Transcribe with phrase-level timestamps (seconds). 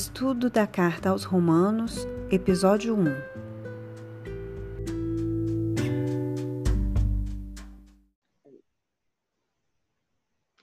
[0.00, 3.04] Estudo da Carta aos Romanos, Episódio 1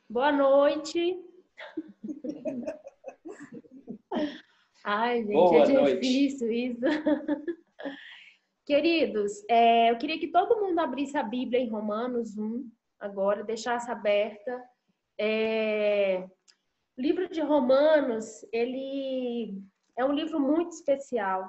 [0.09, 1.23] Boa noite.
[4.83, 5.99] Ai, gente, Boa é noite.
[5.99, 6.81] difícil isso.
[8.65, 12.67] Queridos, é, eu queria que todo mundo abrisse a Bíblia em Romanos 1,
[12.99, 14.63] agora, deixasse aberta.
[15.15, 16.27] É,
[16.97, 19.61] o livro de Romanos, ele
[19.95, 21.47] é um livro muito especial.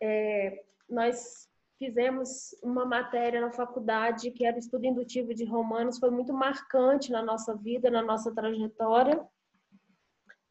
[0.00, 6.32] É, nós fizemos uma matéria na faculdade que era estudo indutivo de Romanos, foi muito
[6.32, 9.26] marcante na nossa vida, na nossa trajetória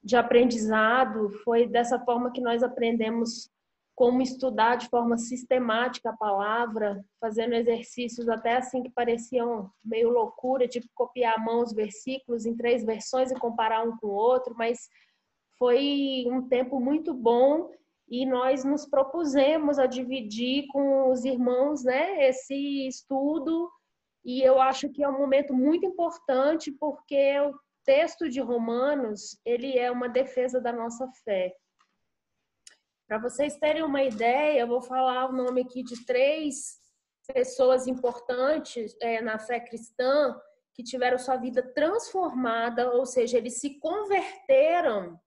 [0.04, 1.30] de aprendizado.
[1.44, 3.52] Foi dessa forma que nós aprendemos
[3.96, 10.68] como estudar de forma sistemática a palavra, fazendo exercícios até assim que pareciam meio loucura,
[10.68, 14.54] tipo copiar à mão os versículos em três versões e comparar um com o outro,
[14.58, 14.90] mas
[15.58, 17.72] foi um tempo muito bom
[18.10, 23.72] e nós nos propusemos a dividir com os irmãos, né, esse estudo
[24.26, 27.54] e eu acho que é um momento muito importante porque o
[27.86, 31.54] texto de Romanos, ele é uma defesa da nossa fé.
[33.08, 36.80] Para vocês terem uma ideia, eu vou falar o nome aqui de três
[37.32, 40.36] pessoas importantes é, na fé cristã
[40.74, 45.20] que tiveram sua vida transformada, ou seja, eles se converteram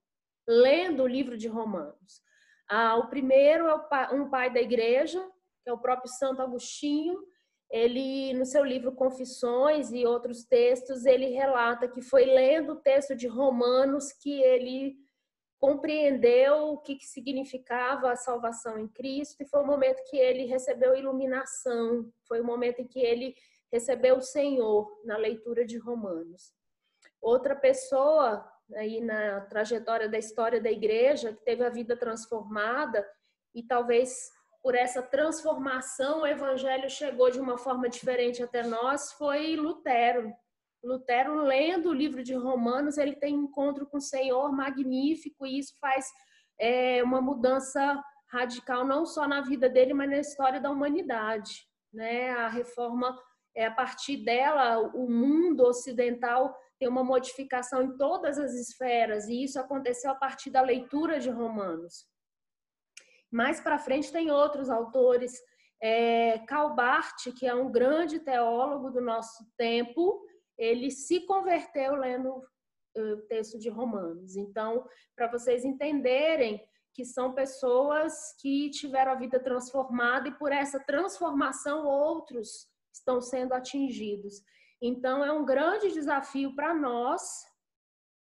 [0.46, 2.20] lendo o livro de Romanos.
[2.68, 5.24] Ah, o primeiro é um pai da igreja,
[5.62, 7.16] que é o próprio Santo Agostinho.
[7.70, 13.14] Ele, no seu livro Confissões e outros textos, ele relata que foi lendo o texto
[13.14, 14.96] de Romanos que ele
[15.58, 20.44] compreendeu o que, que significava a salvação em Cristo e foi o momento que ele
[20.44, 23.34] recebeu iluminação, foi o momento em que ele
[23.70, 26.52] recebeu o Senhor na leitura de Romanos.
[27.20, 33.06] Outra pessoa aí na trajetória da história da igreja que teve a vida transformada
[33.54, 34.30] e talvez
[34.62, 40.32] por essa transformação o evangelho chegou de uma forma diferente até nós foi Lutero.
[40.82, 45.74] Lutero, lendo o livro de Romanos, ele tem encontro com o Senhor magnífico e isso
[45.80, 46.06] faz
[46.58, 51.66] é, uma mudança radical não só na vida dele, mas na história da humanidade.
[51.92, 52.30] Né?
[52.30, 53.18] A reforma,
[53.54, 59.42] é, a partir dela, o mundo ocidental tem uma modificação em todas as esferas e
[59.42, 62.06] isso aconteceu a partir da leitura de Romanos.
[63.30, 65.32] Mais para frente tem outros autores,
[65.82, 70.24] é, Calbart, que é um grande teólogo do nosso tempo,
[70.58, 72.42] ele se converteu lendo
[72.96, 74.36] o texto de Romanos.
[74.36, 76.60] Então, para vocês entenderem
[76.92, 83.52] que são pessoas que tiveram a vida transformada e por essa transformação outros estão sendo
[83.52, 84.42] atingidos.
[84.82, 87.22] Então, é um grande desafio para nós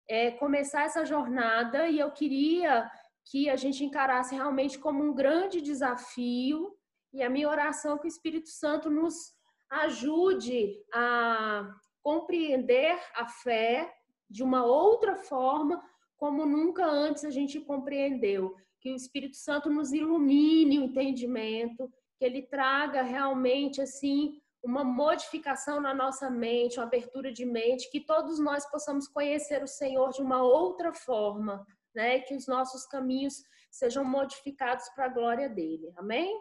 [0.09, 2.91] é, começar essa jornada e eu queria
[3.25, 6.77] que a gente encarasse realmente como um grande desafio
[7.13, 9.33] e a minha oração é que o Espírito Santo nos
[9.71, 11.67] ajude a
[12.07, 13.93] compreender a fé
[14.31, 15.83] de uma outra forma,
[16.17, 18.55] como nunca antes a gente compreendeu.
[18.81, 25.81] Que o Espírito Santo nos ilumine o entendimento, que ele traga realmente assim uma modificação
[25.81, 30.23] na nossa mente, uma abertura de mente, que todos nós possamos conhecer o Senhor de
[30.23, 32.21] uma outra forma, né?
[32.21, 35.93] Que os nossos caminhos sejam modificados para a glória dele.
[35.97, 36.41] Amém?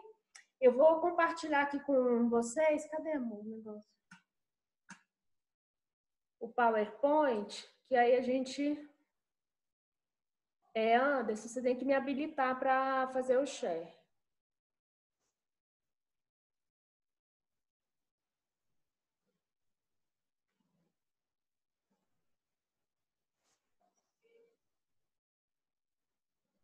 [0.60, 2.88] Eu vou compartilhar aqui com vocês.
[2.88, 3.95] Cadê o negócio?
[6.40, 8.78] O PowerPoint, que aí a gente.
[10.74, 13.96] É, Anderson, você tem que me habilitar para fazer o share.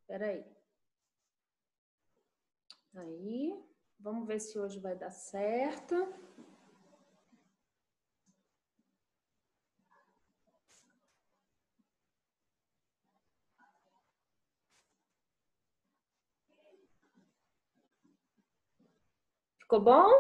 [0.01, 0.45] Espera aí.
[2.95, 3.65] Aí,
[3.99, 5.95] vamos ver se hoje vai dar certo.
[19.73, 20.11] Ficou bom?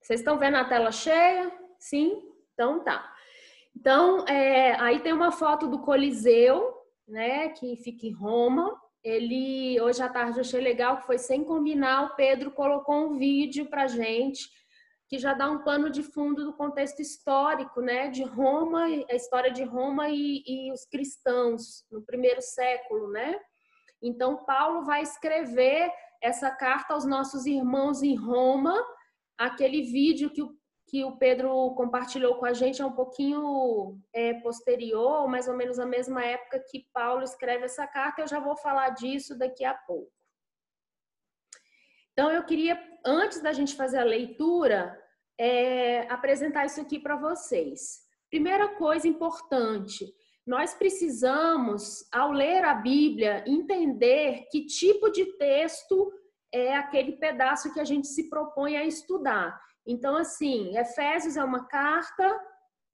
[0.00, 1.52] Vocês estão vendo a tela cheia?
[1.78, 2.32] Sim?
[2.54, 3.14] Então tá.
[3.76, 6.74] Então, é, aí tem uma foto do Coliseu,
[7.06, 8.74] né, que fica em Roma.
[9.02, 13.18] Ele, hoje à tarde, eu achei legal que foi sem combinar, o Pedro colocou um
[13.18, 14.48] vídeo pra gente
[15.06, 19.50] que já dá um pano de fundo do contexto histórico, né, de Roma, a história
[19.50, 23.38] de Roma e, e os cristãos no primeiro século, né?
[24.00, 25.92] Então, Paulo vai escrever
[26.24, 28.74] essa carta aos nossos irmãos em Roma,
[29.36, 30.56] aquele vídeo que o
[30.86, 35.78] que o Pedro compartilhou com a gente é um pouquinho é, posterior, mais ou menos
[35.78, 38.20] a mesma época que Paulo escreve essa carta.
[38.20, 40.12] Eu já vou falar disso daqui a pouco.
[42.12, 44.96] Então, eu queria, antes da gente fazer a leitura,
[45.36, 48.04] é, apresentar isso aqui para vocês.
[48.30, 50.14] Primeira coisa importante,
[50.46, 56.12] nós precisamos, ao ler a Bíblia, entender que tipo de texto
[56.52, 59.58] é aquele pedaço que a gente se propõe a estudar.
[59.86, 62.40] Então, assim, Efésios é uma carta,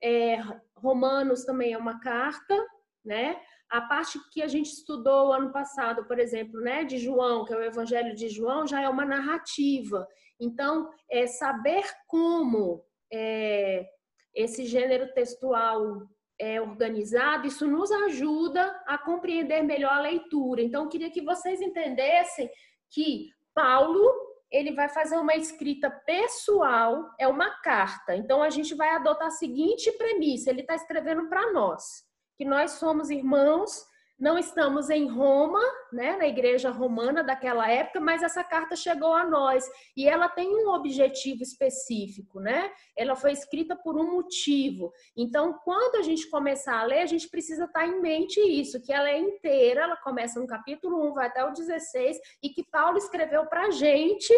[0.01, 0.39] é,
[0.75, 2.55] Romanos também é uma carta,
[3.03, 3.39] né?
[3.69, 7.57] A parte que a gente estudou ano passado, por exemplo, né, de João, que é
[7.57, 10.07] o Evangelho de João, já é uma narrativa.
[10.39, 12.83] Então, é saber como
[13.13, 13.87] é,
[14.33, 16.01] esse gênero textual
[16.41, 20.59] é organizado, isso nos ajuda a compreender melhor a leitura.
[20.59, 22.49] Então, eu queria que vocês entendessem
[22.89, 28.15] que Paulo ele vai fazer uma escrita pessoal, é uma carta.
[28.15, 32.03] Então, a gente vai adotar a seguinte premissa: ele está escrevendo para nós,
[32.35, 33.85] que nós somos irmãos
[34.21, 35.59] não estamos em Roma,
[35.91, 40.47] né, na igreja romana daquela época, mas essa carta chegou a nós e ela tem
[40.47, 42.71] um objetivo específico, né?
[42.95, 44.93] Ela foi escrita por um motivo.
[45.17, 48.93] Então, quando a gente começar a ler, a gente precisa estar em mente isso, que
[48.93, 52.99] ela é inteira, ela começa no capítulo 1, vai até o 16 e que Paulo
[52.99, 54.31] escreveu para a gente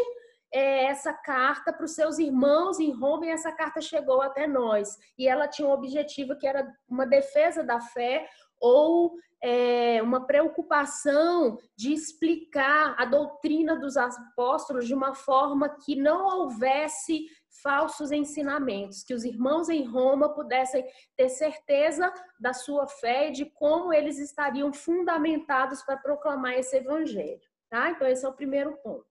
[0.54, 4.96] é, essa carta para os seus irmãos em Roma e essa carta chegou até nós.
[5.18, 8.30] E ela tinha um objetivo que era uma defesa da fé
[8.64, 9.14] ou
[9.44, 17.28] é, uma preocupação de explicar a doutrina dos apóstolos de uma forma que não houvesse
[17.62, 20.86] falsos ensinamentos, que os irmãos em Roma pudessem
[21.18, 27.42] ter certeza da sua fé e de como eles estariam fundamentados para proclamar esse evangelho.
[27.70, 27.92] Tá?
[27.92, 29.06] Então, esse é o primeiro ponto.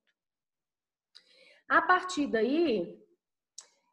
[1.68, 3.01] A partir daí,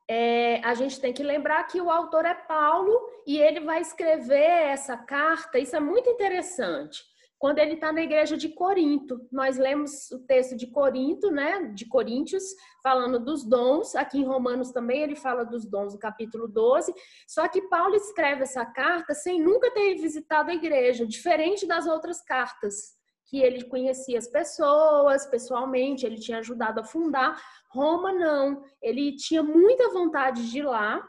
[0.10, 4.70] é, a gente tem que lembrar que o autor é Paulo e ele vai escrever
[4.72, 5.60] essa carta.
[5.60, 7.04] Isso é muito interessante.
[7.38, 11.86] Quando ele está na igreja de Corinto, nós lemos o texto de Corinto, né, de
[11.88, 12.44] Coríntios,
[12.84, 13.96] falando dos dons.
[13.96, 16.94] Aqui em Romanos também ele fala dos dons, no capítulo 12.
[17.28, 22.20] Só que Paulo escreve essa carta sem nunca ter visitado a igreja, diferente das outras
[22.20, 22.99] cartas
[23.30, 27.40] que ele conhecia as pessoas pessoalmente, ele tinha ajudado a fundar.
[27.70, 31.08] Roma não, ele tinha muita vontade de ir lá,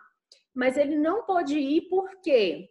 [0.54, 2.68] mas ele não pôde ir porque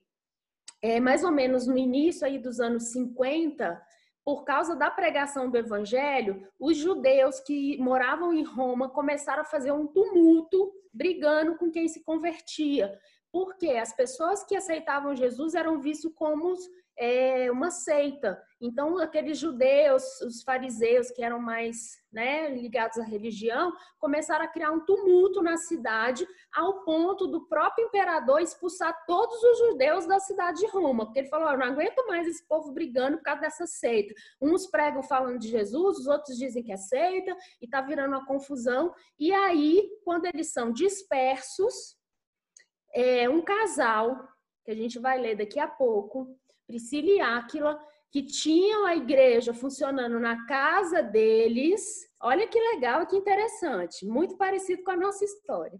[0.82, 3.82] é, mais ou menos no início aí dos anos 50,
[4.24, 9.72] por causa da pregação do evangelho, os judeus que moravam em Roma começaram a fazer
[9.72, 13.00] um tumulto brigando com quem se convertia.
[13.32, 16.54] Porque as pessoas que aceitavam Jesus eram vistos como
[17.00, 18.44] é, uma seita.
[18.60, 24.72] Então, aqueles judeus, os fariseus, que eram mais né, ligados à religião, começaram a criar
[24.72, 30.60] um tumulto na cidade, ao ponto do próprio imperador expulsar todos os judeus da cidade
[30.60, 33.66] de Roma, porque ele falou: Eu não aguento mais esse povo brigando por causa dessa
[33.66, 34.14] seita.
[34.42, 37.32] Uns pregam falando de Jesus, os outros dizem que é seita,
[37.62, 38.94] e está virando uma confusão.
[39.18, 41.98] E aí, quando eles são dispersos,
[42.94, 44.28] é, um casal,
[44.66, 46.38] que a gente vai ler daqui a pouco,
[46.70, 47.80] Priscila e Áquila,
[48.12, 52.08] que tinham a igreja funcionando na casa deles.
[52.22, 55.80] Olha que legal, que interessante, muito parecido com a nossa história.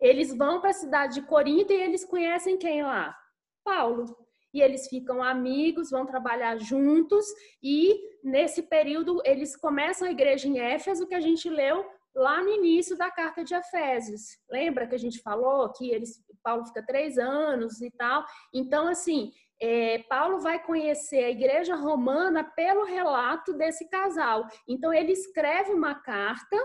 [0.00, 3.16] Eles vão para a cidade de Corinto e eles conhecem quem lá?
[3.64, 4.16] Paulo.
[4.52, 7.26] E eles ficam amigos, vão trabalhar juntos
[7.60, 12.50] e nesse período eles começam a igreja em Éfeso que a gente leu lá no
[12.50, 14.38] início da carta de Efésios.
[14.48, 18.24] Lembra que a gente falou que eles, Paulo fica três anos e tal?
[18.52, 24.46] Então, assim, é, Paulo vai conhecer a igreja romana pelo relato desse casal.
[24.68, 26.56] Então, ele escreve uma carta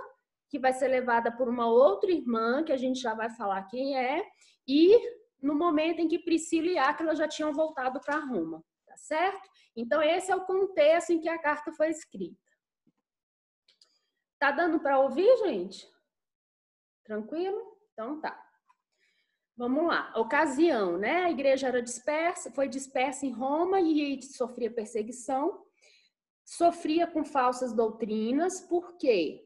[0.49, 3.97] que vai ser levada por uma outra irmã, que a gente já vai falar quem
[3.97, 4.25] é,
[4.67, 4.97] e
[5.41, 9.47] no momento em que Priscila e Áquila já tinham voltado para Roma, tá certo?
[9.75, 12.37] Então, esse é o contexto em que a carta foi escrita.
[14.39, 15.87] Tá dando para ouvir, gente?
[17.03, 17.77] Tranquilo?
[17.91, 18.48] Então tá.
[19.59, 20.13] Vamos lá.
[20.15, 21.25] Ocasião, né?
[21.25, 25.65] A igreja era dispersa, foi dispersa em Roma e sofria perseguição,
[26.45, 29.45] sofria com falsas doutrinas, porque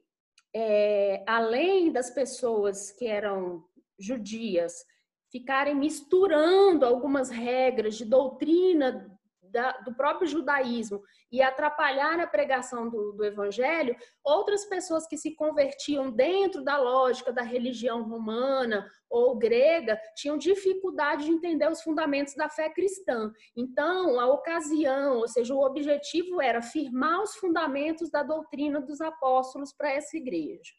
[0.55, 3.65] é, além das pessoas que eram
[3.97, 4.85] judias
[5.31, 9.12] ficarem misturando algumas regras de doutrina
[9.53, 15.35] da, do próprio judaísmo e atrapalhar a pregação do, do evangelho, outras pessoas que se
[15.35, 22.33] convertiam dentro da lógica da religião romana ou grega tinham dificuldade de entender os fundamentos
[22.33, 23.31] da fé cristã.
[23.55, 29.71] Então, a ocasião, ou seja, o objetivo era firmar os fundamentos da doutrina dos apóstolos
[29.71, 30.73] para essa igreja.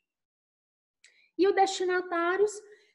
[1.38, 2.52] E os destinatários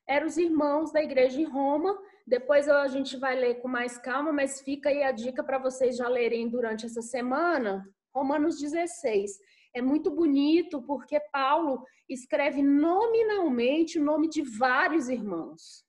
[0.08, 1.98] eram os irmãos da igreja em Roma.
[2.30, 5.98] Depois a gente vai ler com mais calma, mas fica aí a dica para vocês
[5.98, 7.84] já lerem durante essa semana,
[8.14, 9.32] Romanos 16.
[9.74, 15.84] É muito bonito porque Paulo escreve nominalmente o nome de vários irmãos.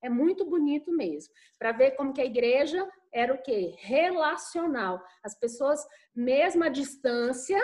[0.00, 3.74] É muito bonito mesmo, para ver como que a igreja era o quê?
[3.78, 5.02] Relacional.
[5.24, 5.84] As pessoas,
[6.14, 7.60] mesmo à distância,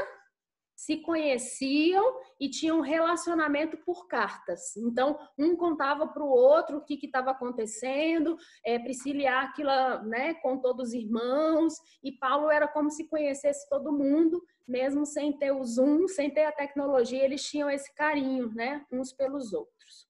[0.75, 4.76] se conheciam e tinham um relacionamento por cartas.
[4.76, 10.35] Então, um contava para o outro o que estava acontecendo, é, Priscila e Aquila né,
[10.35, 15.52] com todos os irmãos, e Paulo era como se conhecesse todo mundo, mesmo sem ter
[15.52, 20.09] o Zoom, sem ter a tecnologia, eles tinham esse carinho, né, uns pelos outros.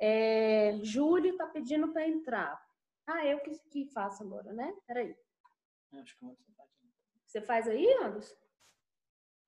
[0.00, 2.60] É, Júlio está pedindo para entrar.
[3.06, 4.74] Ah, eu que, que faço agora, né?
[4.86, 5.16] Peraí.
[5.94, 6.70] Acho que você faz.
[7.24, 8.45] Você faz aí, Anderson?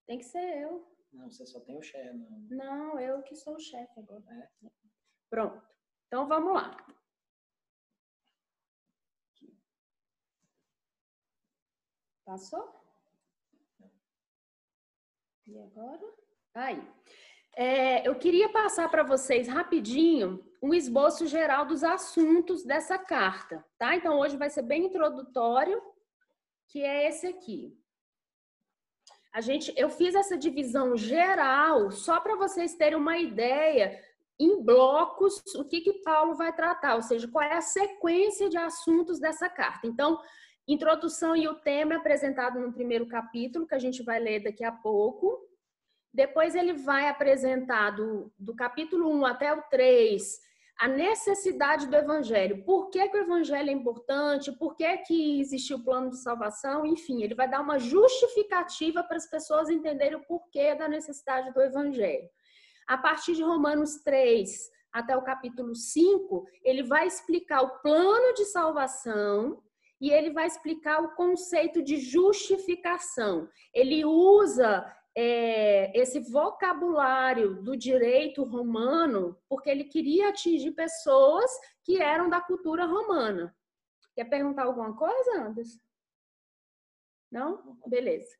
[0.08, 0.90] Tem que ser eu.
[1.12, 2.16] Não, você só tem o chefe.
[2.16, 4.24] Não, não eu que sou o chefe agora.
[4.64, 4.70] É.
[5.28, 5.62] Pronto.
[6.06, 6.74] Então vamos lá.
[12.24, 12.74] Passou?
[15.46, 16.14] E agora?
[16.54, 16.82] Aí.
[17.54, 23.94] É, eu queria passar para vocês rapidinho um esboço geral dos assuntos dessa carta, tá?
[23.94, 25.82] Então hoje vai ser bem introdutório,
[26.68, 27.78] que é esse aqui.
[29.32, 34.02] A gente, eu fiz essa divisão geral só para vocês terem uma ideia
[34.40, 38.56] em blocos o que que Paulo vai tratar, ou seja, qual é a sequência de
[38.56, 39.86] assuntos dessa carta.
[39.86, 40.20] Então,
[40.66, 44.62] introdução e o tema é apresentado no primeiro capítulo que a gente vai ler daqui
[44.62, 45.44] a pouco.
[46.12, 50.40] Depois ele vai apresentar do, do capítulo 1 até o 3
[50.78, 52.62] a necessidade do evangelho.
[52.64, 54.52] Por que, que, o evangelho é importante?
[54.52, 56.86] Por que, que existiu o plano de salvação?
[56.86, 61.60] Enfim, ele vai dar uma justificativa para as pessoas entenderem o porquê da necessidade do
[61.60, 62.28] evangelho.
[62.86, 68.44] A partir de Romanos 3 até o capítulo 5, ele vai explicar o plano de
[68.44, 69.60] salvação
[70.00, 73.48] e ele vai explicar o conceito de justificação.
[73.74, 74.86] Ele usa
[75.20, 81.50] é, esse vocabulário do direito romano, porque ele queria atingir pessoas
[81.82, 83.52] que eram da cultura romana.
[84.14, 85.80] Quer perguntar alguma coisa, Anderson?
[87.32, 87.76] Não?
[87.84, 88.32] Beleza.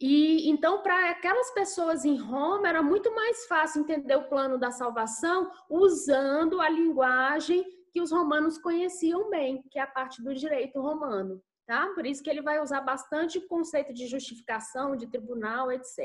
[0.00, 4.72] E então, para aquelas pessoas em Roma, era muito mais fácil entender o plano da
[4.72, 10.80] salvação usando a linguagem que os romanos conheciam bem, que é a parte do direito
[10.80, 11.40] romano
[11.70, 11.86] tá?
[11.94, 16.04] Por isso que ele vai usar bastante o conceito de justificação, de tribunal, etc.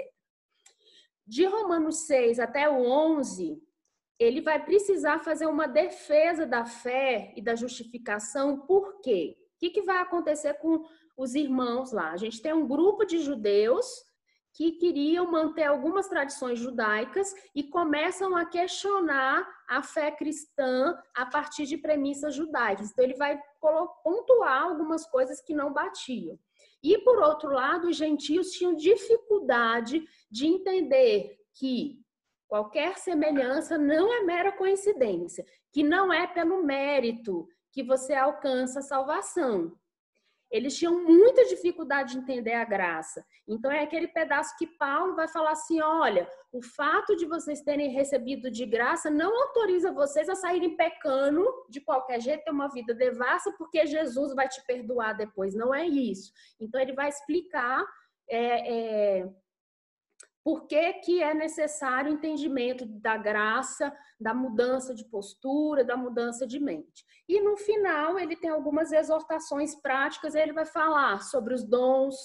[1.26, 3.60] De Romanos 6 até o 11,
[4.20, 9.36] ele vai precisar fazer uma defesa da fé e da justificação, por quê?
[9.56, 10.86] O que, que vai acontecer com
[11.18, 12.12] os irmãos lá?
[12.12, 13.88] A gente tem um grupo de judeus
[14.56, 21.66] que queriam manter algumas tradições judaicas e começam a questionar a fé cristã a partir
[21.66, 22.90] de premissas judaicas.
[22.90, 23.38] Então, ele vai
[24.02, 26.40] pontuar algumas coisas que não batiam.
[26.82, 32.00] E, por outro lado, os gentios tinham dificuldade de entender que
[32.48, 38.84] qualquer semelhança não é mera coincidência, que não é pelo mérito que você alcança a
[38.84, 39.78] salvação,
[40.56, 43.26] eles tinham muita dificuldade de entender a graça.
[43.46, 47.90] Então é aquele pedaço que Paulo vai falar assim: olha, o fato de vocês terem
[47.90, 52.94] recebido de graça não autoriza vocês a saírem pecando de qualquer jeito, ter uma vida
[52.94, 55.54] devassa, porque Jesus vai te perdoar depois.
[55.54, 56.32] Não é isso.
[56.58, 57.86] Então ele vai explicar
[58.30, 59.30] é, é,
[60.46, 66.46] por que, que é necessário o entendimento da graça, da mudança de postura, da mudança
[66.46, 67.04] de mente.
[67.28, 72.16] E no final, ele tem algumas exortações práticas, ele vai falar sobre os dons,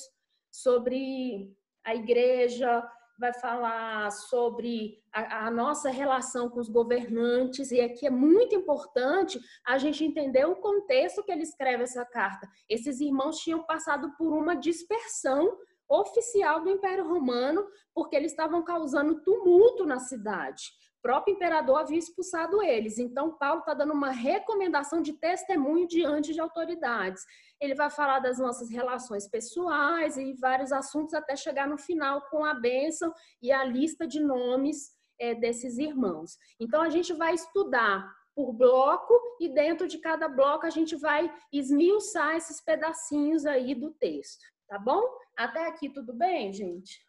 [0.50, 1.50] sobre
[1.82, 2.86] a igreja,
[3.18, 9.40] vai falar sobre a, a, nossa relação com os governantes, e aqui é muito importante
[9.66, 12.46] a gente entender o contexto que ele escreve essa carta.
[12.68, 15.56] Esses irmãos tinham passado por uma dispersão
[15.90, 20.62] oficial do Império Romano, porque eles estavam causando tumulto na cidade.
[21.00, 22.98] O próprio imperador havia expulsado eles.
[22.98, 27.22] Então, Paulo está dando uma recomendação de testemunho diante de autoridades.
[27.58, 32.44] Ele vai falar das nossas relações pessoais e vários assuntos até chegar no final com
[32.44, 36.36] a bênção e a lista de nomes é, desses irmãos.
[36.60, 41.32] Então, a gente vai estudar por bloco e dentro de cada bloco a gente vai
[41.52, 45.02] esmiuçar esses pedacinhos aí do texto, tá bom?
[45.40, 47.02] Até aqui tudo bem, gente?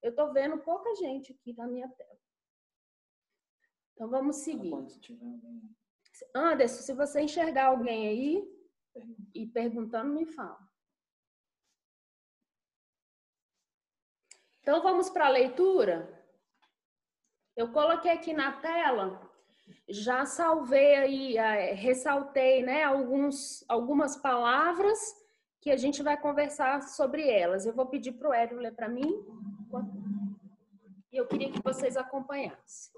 [0.00, 2.20] Eu estou vendo pouca gente aqui na minha tela.
[3.92, 4.72] Então vamos seguir.
[6.32, 8.48] Anderson, se você enxergar alguém aí
[9.34, 10.64] e perguntando, me fala.
[14.60, 16.24] Então vamos para a leitura.
[17.56, 19.28] Eu coloquei aqui na tela
[19.88, 25.23] Já salvei aí, é, ressaltei né, alguns, algumas palavras
[25.64, 27.64] que a gente vai conversar sobre elas.
[27.64, 29.24] Eu vou pedir para o Hélio ler para mim.
[31.10, 32.92] E eu queria que vocês acompanhassem.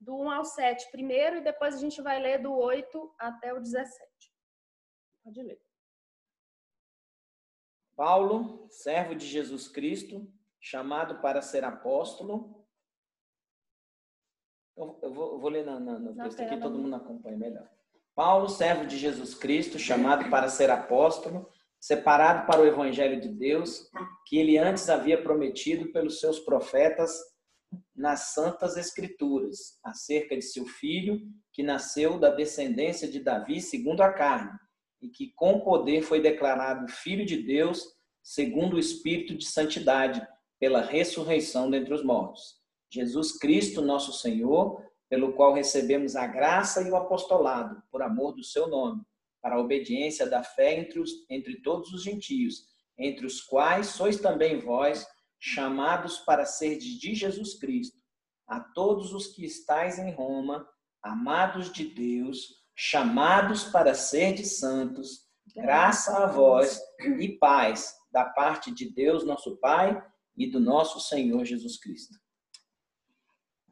[0.00, 3.60] Do 1 ao 7 primeiro, e depois a gente vai ler do 8 até o
[3.60, 4.10] 17.
[5.22, 5.62] Pode ler.
[7.94, 10.28] Paulo, servo de Jesus Cristo,
[10.60, 12.66] chamado para ser apóstolo.
[14.76, 17.73] Eu, eu, vou, eu vou, ler na, na, no texto aqui, todo mundo acompanha melhor.
[18.14, 21.48] Paulo, servo de Jesus Cristo, chamado para ser apóstolo,
[21.80, 23.90] separado para o evangelho de Deus,
[24.26, 27.12] que ele antes havia prometido pelos seus profetas
[27.94, 31.20] nas santas escrituras, acerca de seu filho,
[31.52, 34.52] que nasceu da descendência de Davi segundo a carne,
[35.02, 37.84] e que com poder foi declarado filho de Deus,
[38.22, 40.26] segundo o espírito de santidade,
[40.58, 42.62] pela ressurreição dentre os mortos.
[42.90, 48.42] Jesus Cristo, nosso Senhor, pelo qual recebemos a graça e o apostolado, por amor do
[48.42, 49.02] seu nome
[49.44, 52.64] para a obediência da fé entre, os, entre todos os gentios,
[52.96, 55.06] entre os quais sois também vós,
[55.38, 57.98] chamados para ser de Jesus Cristo,
[58.46, 60.66] a todos os que estáis em Roma,
[61.02, 66.80] amados de Deus, chamados para ser de santos, graça a vós
[67.20, 70.02] e paz da parte de Deus, nosso Pai,
[70.38, 72.18] e do nosso Senhor Jesus Cristo.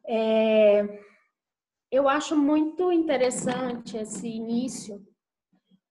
[0.05, 1.01] É,
[1.93, 5.05] eu acho muito interessante esse início,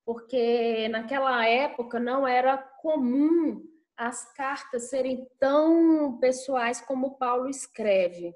[0.04, 3.62] porque naquela época não era comum
[3.96, 8.34] as cartas serem tão pessoais como Paulo escreve.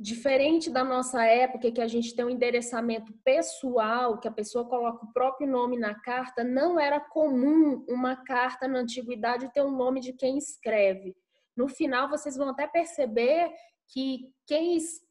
[0.00, 5.04] Diferente da nossa época, que a gente tem um endereçamento pessoal, que a pessoa coloca
[5.04, 10.00] o próprio nome na carta, não era comum uma carta na antiguidade ter o nome
[10.00, 11.14] de quem escreve.
[11.54, 13.52] No final, vocês vão até perceber
[13.88, 15.07] que quem escreve,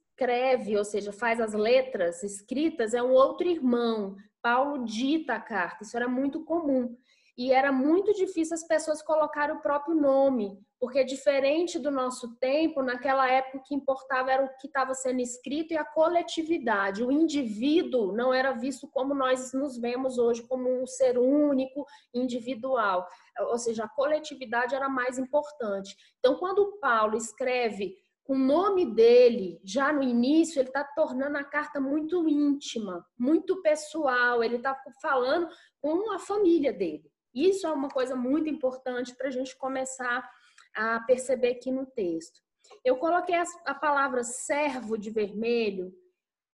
[0.78, 4.16] ou seja, faz as letras escritas, é um outro irmão.
[4.42, 6.96] Paulo dita a carta, isso era muito comum.
[7.38, 12.82] E era muito difícil as pessoas colocarem o próprio nome, porque diferente do nosso tempo,
[12.82, 17.04] naquela época o que importava era o que estava sendo escrito e a coletividade.
[17.04, 23.08] O indivíduo não era visto como nós nos vemos hoje, como um ser único, individual.
[23.52, 25.96] Ou seja, a coletividade era mais importante.
[26.18, 27.96] Então, quando Paulo escreve
[28.28, 34.44] o nome dele, já no início, ele está tornando a carta muito íntima, muito pessoal,
[34.44, 35.48] ele está falando
[35.82, 37.10] com a família dele.
[37.34, 40.30] Isso é uma coisa muito importante para a gente começar
[40.76, 42.42] a perceber aqui no texto.
[42.84, 43.36] Eu coloquei
[43.66, 45.94] a palavra servo de vermelho,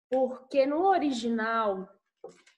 [0.09, 1.87] porque no original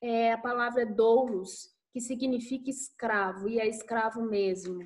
[0.02, 4.80] é, a palavra é doulos, que significa escravo, e é escravo mesmo,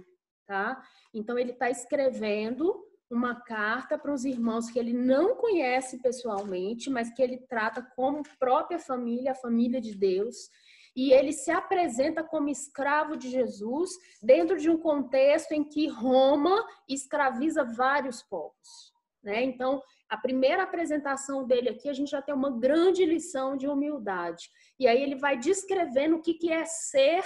[0.46, 0.82] tá?
[1.14, 7.10] Então ele está escrevendo uma carta para os irmãos que ele não conhece pessoalmente, mas
[7.14, 10.50] que ele trata como própria família, a família de Deus.
[10.96, 13.92] E ele se apresenta como escravo de Jesus
[14.22, 18.92] dentro de um contexto em que Roma escraviza vários povos.
[19.24, 19.44] Né?
[19.44, 24.50] Então, a primeira apresentação dele aqui, a gente já tem uma grande lição de humildade.
[24.80, 27.24] E aí ele vai descrevendo o que, que é ser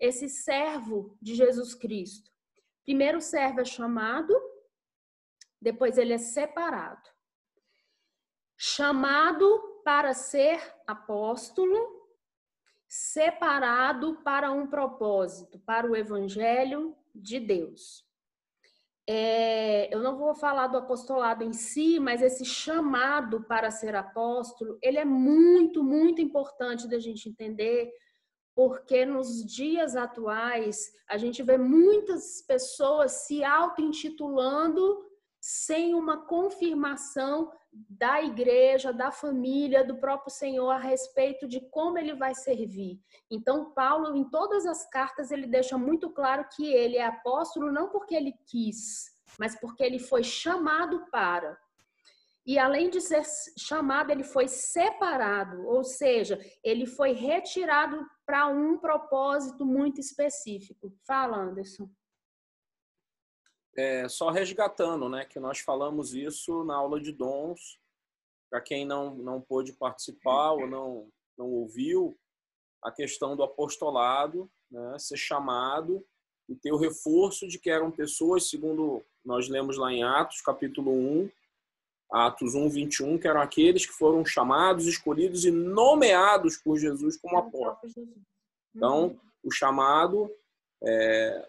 [0.00, 2.30] esse servo de Jesus Cristo.
[2.84, 4.32] Primeiro, servo é chamado,
[5.60, 7.08] depois ele é separado.
[8.56, 11.98] Chamado para ser apóstolo,
[12.86, 18.08] separado para um propósito, para o evangelho de Deus.
[19.10, 24.78] É, eu não vou falar do apostolado em si, mas esse chamado para ser apóstolo,
[24.82, 27.90] ele é muito, muito importante da gente entender,
[28.54, 35.07] porque nos dias atuais a gente vê muitas pessoas se auto-intitulando
[35.40, 42.14] sem uma confirmação da igreja, da família, do próprio Senhor a respeito de como ele
[42.14, 42.98] vai servir.
[43.30, 47.88] Então, Paulo, em todas as cartas, ele deixa muito claro que ele é apóstolo não
[47.88, 51.58] porque ele quis, mas porque ele foi chamado para.
[52.44, 53.22] E além de ser
[53.58, 60.90] chamado, ele foi separado, ou seja, ele foi retirado para um propósito muito específico.
[61.06, 61.90] Fala, Anderson
[63.78, 67.78] é, só resgatando, né, que nós falamos isso na aula de dons,
[68.50, 72.18] para quem não, não pôde participar ou não, não ouviu,
[72.82, 76.04] a questão do apostolado, né, ser chamado
[76.48, 80.90] e ter o reforço de que eram pessoas, segundo nós lemos lá em Atos, capítulo
[80.90, 81.30] 1,
[82.10, 87.38] Atos 1, 21, que eram aqueles que foram chamados, escolhidos e nomeados por Jesus como
[87.38, 87.94] apóstolos.
[88.74, 89.20] Então, uhum.
[89.44, 90.34] o chamado
[90.82, 91.48] é,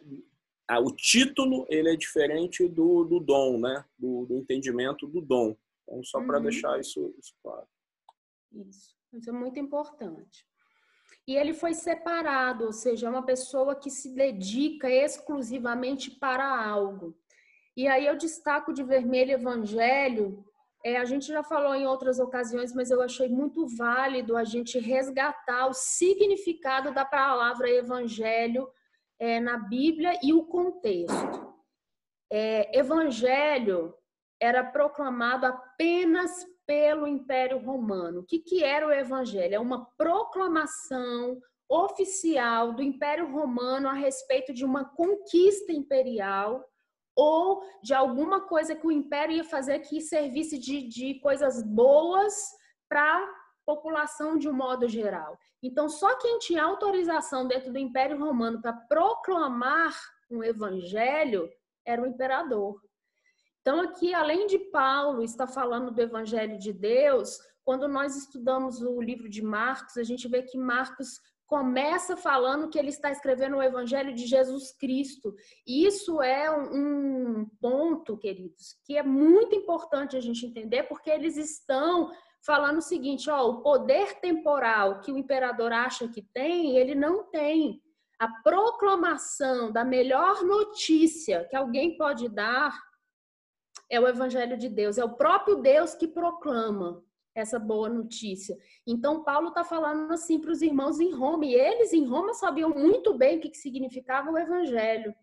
[0.77, 3.84] o título ele é diferente do, do dom, né?
[3.97, 5.55] Do, do, entendimento do dom.
[5.84, 6.43] Então, só para uhum.
[6.43, 7.67] deixar isso, isso claro.
[8.51, 10.45] Isso, isso é muito importante.
[11.27, 17.17] E ele foi separado, ou seja, é uma pessoa que se dedica exclusivamente para algo.
[17.75, 20.43] E aí eu destaco de vermelho evangelho.
[20.84, 24.79] É, a gente já falou em outras ocasiões, mas eu achei muito válido a gente
[24.79, 28.67] resgatar o significado da palavra evangelho
[29.19, 31.53] é, na Bíblia e o contexto.
[32.32, 33.93] É, evangelho
[34.41, 38.21] era proclamado apenas pelo Império Romano.
[38.21, 39.55] O que, que era o Evangelho?
[39.55, 46.63] É uma proclamação oficial do Império Romano a respeito de uma conquista imperial
[47.15, 52.34] ou de alguma coisa que o Império ia fazer que servisse de, de coisas boas
[52.88, 53.27] para
[53.69, 55.38] população de um modo geral.
[55.62, 59.93] Então, só quem tinha autorização dentro do Império Romano para proclamar
[60.27, 61.47] um evangelho
[61.86, 62.82] era o imperador.
[63.62, 68.99] Então, aqui, além de Paulo estar falando do Evangelho de Deus, quando nós estudamos o
[68.99, 73.62] livro de Marcos, a gente vê que Marcos começa falando que ele está escrevendo o
[73.62, 75.36] Evangelho de Jesus Cristo.
[75.67, 81.38] E isso é um ponto, queridos, que é muito importante a gente entender, porque eles
[81.38, 82.12] estão
[82.45, 87.25] falando o seguinte: ó, o poder temporal que o imperador acha que tem, ele não
[87.25, 87.82] tem.
[88.19, 92.78] A proclamação da melhor notícia que alguém pode dar
[93.89, 98.58] é o Evangelho de Deus, é o próprio Deus que proclama essa boa notícia.
[98.86, 102.69] Então, Paulo está falando assim para os irmãos em Roma, e eles em Roma sabiam
[102.69, 105.13] muito bem o que, que significava o Evangelho.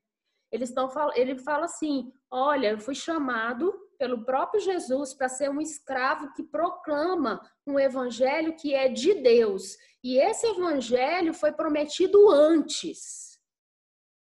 [0.50, 5.61] Eles estão, ele fala assim: olha, eu fui chamado pelo próprio Jesus para ser um
[5.61, 9.76] escravo que proclama um evangelho que é de Deus.
[10.02, 13.38] E esse evangelho foi prometido antes.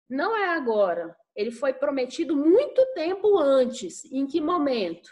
[0.09, 1.17] Não é agora.
[1.37, 4.05] Ele foi prometido muito tempo antes.
[4.07, 5.11] Em que momento?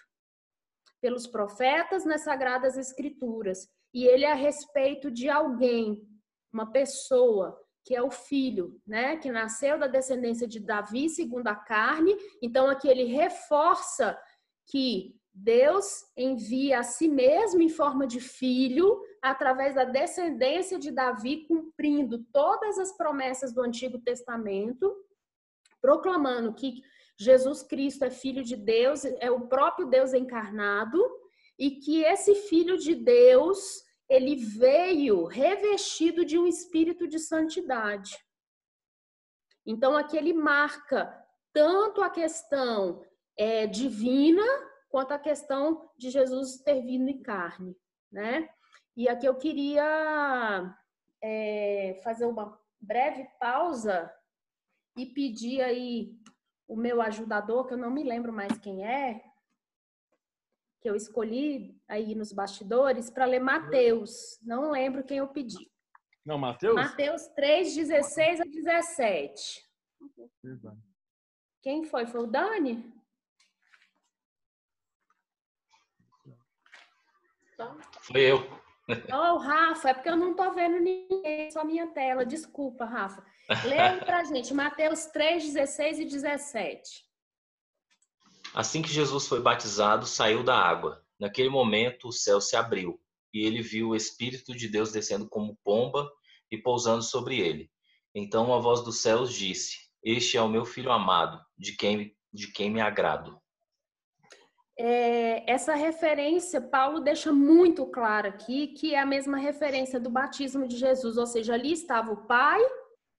[1.00, 3.68] Pelos profetas nas Sagradas Escrituras.
[3.94, 6.06] E ele é a respeito de alguém,
[6.52, 11.54] uma pessoa, que é o filho, né, que nasceu da descendência de Davi segundo a
[11.54, 12.14] carne.
[12.42, 14.18] Então aqui ele reforça
[14.68, 21.46] que Deus envia a si mesmo em forma de filho através da descendência de Davi,
[21.46, 24.94] cumprindo todas as promessas do Antigo Testamento
[25.80, 26.82] proclamando que
[27.18, 31.02] Jesus Cristo é filho de Deus, é o próprio Deus encarnado,
[31.58, 38.16] e que esse filho de Deus, ele veio revestido de um espírito de santidade.
[39.66, 41.12] Então, aqui ele marca
[41.52, 43.04] tanto a questão
[43.38, 44.42] é, divina
[44.90, 47.76] quanto a questão de Jesus ter vindo em carne,
[48.10, 48.48] né?
[48.96, 50.76] E aqui eu queria
[51.22, 54.12] é, fazer uma breve pausa
[54.96, 56.18] e pedir aí
[56.66, 59.22] o meu ajudador, que eu não me lembro mais quem é,
[60.80, 64.38] que eu escolhi aí nos bastidores, para ler Mateus.
[64.42, 65.70] Não lembro quem eu pedi.
[66.24, 66.74] Não, Mateus?
[66.74, 69.66] Mateus 3, 16 a 17.
[71.62, 72.06] Quem foi?
[72.06, 72.97] Foi o Dani?
[78.02, 78.58] Foi eu.
[79.12, 82.24] Oh, Rafa, é porque eu não tô vendo ninguém, só minha tela.
[82.24, 83.22] Desculpa, Rafa.
[83.64, 87.04] Leia pra gente, Mateus 3, 16 e 17.
[88.54, 91.04] Assim que Jesus foi batizado, saiu da água.
[91.20, 92.98] Naquele momento, o céu se abriu
[93.34, 96.10] e ele viu o Espírito de Deus descendo como pomba
[96.50, 97.70] e pousando sobre ele.
[98.14, 102.50] Então a voz dos céus disse: Este é o meu filho amado, de quem, de
[102.52, 103.38] quem me agrado
[104.80, 110.68] é, essa referência, Paulo deixa muito claro aqui que é a mesma referência do batismo
[110.68, 112.60] de Jesus, ou seja, ali estava o Pai,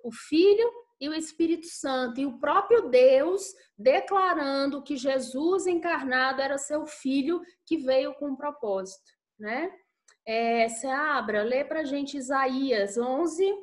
[0.01, 6.57] o Filho e o Espírito Santo, e o próprio Deus declarando que Jesus encarnado era
[6.57, 9.69] seu Filho que veio com um propósito, né?
[10.25, 13.53] É, Seabra, lê para gente Isaías 11,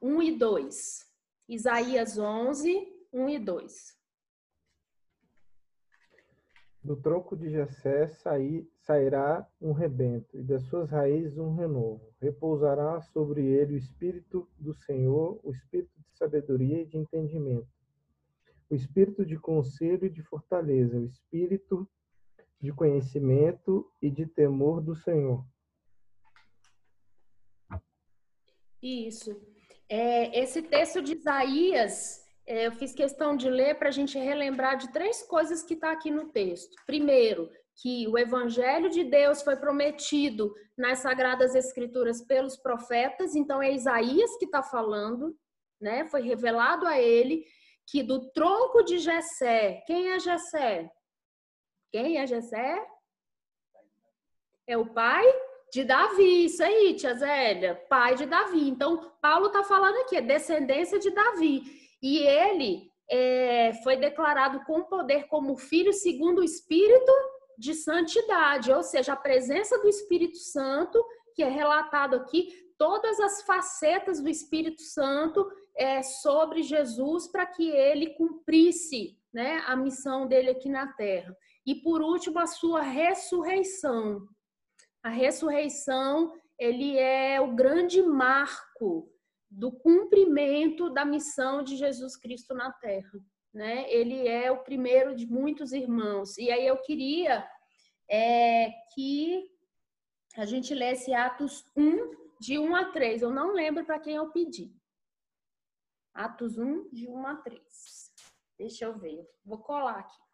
[0.00, 1.06] 1 e 2.
[1.48, 3.96] Isaías 11, 1 e 2.
[6.86, 12.14] Do tronco de Jessé sair, sairá um rebento, e das suas raízes um renovo.
[12.20, 17.66] Repousará sobre ele o espírito do Senhor, o espírito de sabedoria e de entendimento,
[18.70, 21.88] o espírito de conselho e de fortaleza, o espírito
[22.60, 25.44] de conhecimento e de temor do Senhor.
[28.80, 29.36] Isso.
[29.88, 34.92] É, esse texto de Isaías eu fiz questão de ler para a gente relembrar de
[34.92, 36.74] três coisas que está aqui no texto.
[36.86, 37.50] Primeiro,
[37.82, 44.36] que o evangelho de Deus foi prometido nas sagradas escrituras pelos profetas, então é Isaías
[44.38, 45.36] que está falando,
[45.80, 46.06] né?
[46.06, 47.44] Foi revelado a ele
[47.86, 50.90] que do tronco de Jessé, quem é Jessé?
[51.92, 52.84] Quem é Jessé?
[54.66, 55.24] É o pai
[55.72, 58.68] de Davi, isso aí, tia Zélia, pai de Davi.
[58.68, 61.85] Então, Paulo está falando aqui, é descendência de Davi.
[62.02, 67.12] E ele é, foi declarado com poder como filho segundo o Espírito
[67.58, 71.02] de santidade, ou seja, a presença do Espírito Santo,
[71.34, 77.68] que é relatado aqui, todas as facetas do Espírito Santo é, sobre Jesus para que
[77.68, 81.36] ele cumprisse né, a missão dele aqui na terra.
[81.64, 84.26] E por último, a sua ressurreição.
[85.02, 89.10] A ressurreição, ele é o grande marco
[89.50, 93.20] do cumprimento da missão de Jesus Cristo na terra.
[93.52, 93.90] Né?
[93.90, 96.36] Ele é o primeiro de muitos irmãos.
[96.36, 97.48] E aí eu queria
[98.10, 99.50] é, que
[100.36, 103.22] a gente lesse Atos 1, de 1 a 3.
[103.22, 104.74] Eu não lembro para quem eu pedi.
[106.12, 108.12] Atos 1, de 1 a 3.
[108.58, 109.26] Deixa eu ver.
[109.44, 110.26] Vou colar aqui.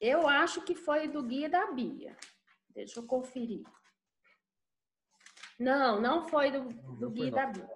[0.00, 2.16] Eu acho que foi do guia da Bia.
[2.68, 3.64] Deixa eu conferir.
[5.58, 7.68] Não, não foi do, do guia da Bia.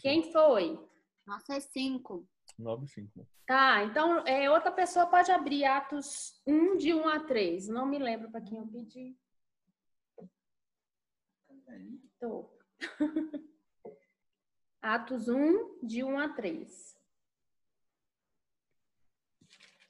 [0.00, 0.78] Quem foi?
[1.26, 2.26] Nossa, é 5.
[2.58, 3.26] 9 5.
[3.46, 7.68] Tá, então é, outra pessoa pode abrir Atos 1, de 1 a 3.
[7.68, 9.16] Não me lembro para quem eu pedi.
[12.18, 12.50] Tô.
[14.80, 16.96] Atos 1, de 1 a 3.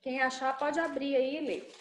[0.02, 1.72] Quem achar pode abrir aí e ler.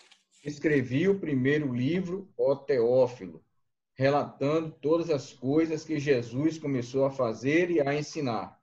[0.44, 3.45] Escrevi o primeiro livro, ó Teófilo,
[3.96, 8.60] relatando todas as coisas que Jesus começou a fazer e a ensinar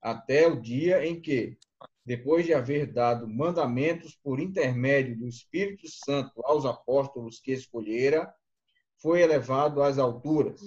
[0.00, 1.58] até o dia em que,
[2.06, 8.32] depois de haver dado mandamentos por intermédio do Espírito Santo aos apóstolos que escolhera,
[9.02, 10.60] foi elevado às alturas.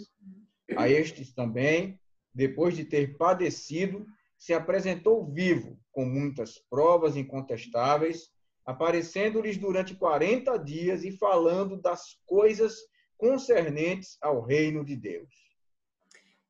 [0.75, 1.99] A estes também,
[2.33, 4.05] depois de ter padecido,
[4.37, 8.29] se apresentou vivo, com muitas provas incontestáveis,
[8.65, 12.75] aparecendo-lhes durante quarenta dias e falando das coisas
[13.23, 15.29] concernentes ao reino de Deus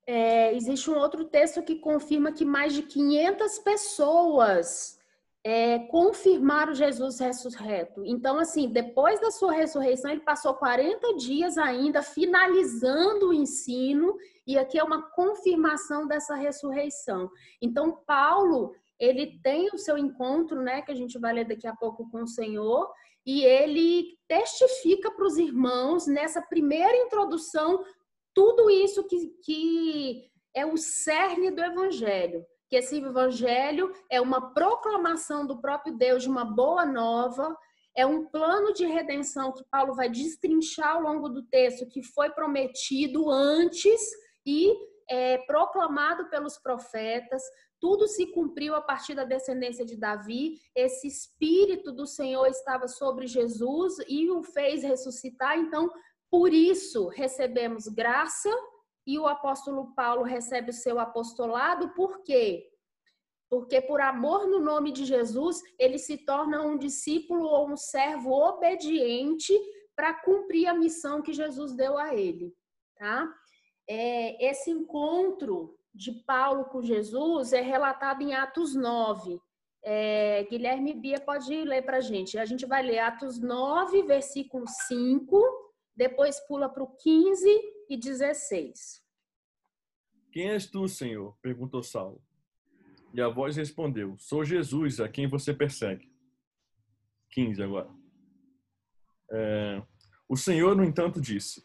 [0.05, 4.99] é, existe um outro texto que confirma que mais de 500 pessoas
[5.45, 8.03] é, confirmaram Jesus ressurreto.
[8.05, 14.57] Então, assim, depois da sua ressurreição, ele passou 40 dias ainda finalizando o ensino, e
[14.57, 17.29] aqui é uma confirmação dessa ressurreição.
[17.61, 21.75] Então, Paulo, ele tem o seu encontro, né, que a gente vai ler daqui a
[21.75, 22.91] pouco com o Senhor,
[23.25, 27.83] e ele testifica para os irmãos nessa primeira introdução
[28.33, 32.45] tudo isso que, que é o cerne do evangelho.
[32.69, 37.55] Que esse evangelho é uma proclamação do próprio Deus de uma boa nova,
[37.95, 42.31] é um plano de redenção que Paulo vai destrinchar ao longo do texto, que foi
[42.31, 44.01] prometido antes
[44.45, 44.75] e
[45.09, 47.41] é, proclamado pelos profetas.
[47.79, 50.59] Tudo se cumpriu a partir da descendência de Davi.
[50.75, 55.57] Esse espírito do Senhor estava sobre Jesus e o fez ressuscitar.
[55.57, 55.91] Então,
[56.31, 58.49] por isso recebemos graça
[59.05, 62.69] e o apóstolo Paulo recebe o seu apostolado, por quê?
[63.49, 68.31] Porque por amor no nome de Jesus, ele se torna um discípulo ou um servo
[68.31, 69.53] obediente
[69.95, 72.53] para cumprir a missão que Jesus deu a ele,
[72.97, 73.31] tá?
[73.87, 79.39] É, esse encontro de Paulo com Jesus é relatado em Atos 9.
[79.83, 82.37] É, Guilherme Bia pode ler para a gente.
[82.37, 85.63] A gente vai ler Atos 9, versículo 5
[85.95, 87.47] depois pula para o 15
[87.89, 89.03] e 16.
[90.31, 91.37] Quem és tu, Senhor?
[91.41, 92.21] perguntou Saulo.
[93.13, 96.11] E a voz respondeu: Sou Jesus, a quem você persegue.
[97.29, 97.89] 15 agora.
[99.31, 99.83] É,
[100.27, 101.63] o Senhor, no entanto, disse: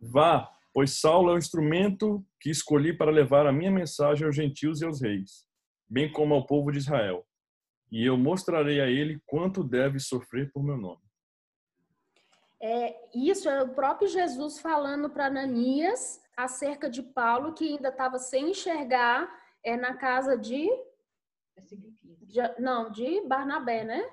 [0.00, 4.80] Vá, pois Saulo é o instrumento que escolhi para levar a minha mensagem aos gentios
[4.80, 5.46] e aos reis,
[5.88, 7.26] bem como ao povo de Israel.
[7.90, 11.02] E eu mostrarei a ele quanto deve sofrer por meu nome.
[12.60, 18.18] É, isso é o próprio Jesus falando para Ananias acerca de Paulo, que ainda estava
[18.18, 19.28] sem enxergar
[19.64, 20.70] é, na casa de,
[22.22, 22.40] de.
[22.58, 24.08] Não, de Barnabé, né?